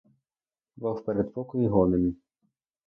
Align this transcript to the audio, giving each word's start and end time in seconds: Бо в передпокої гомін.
Бо 0.75 0.93
в 0.93 1.05
передпокої 1.05 1.67
гомін. 1.67 2.17